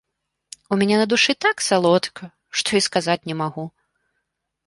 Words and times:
У 0.75 0.77
мяне 0.81 0.95
на 1.01 1.03
душы 1.11 1.33
так 1.45 1.57
салодка, 1.67 2.23
што 2.61 2.69
і 2.79 2.83
сказаць 2.87 3.21
не 3.33 3.39
магу. 3.43 3.65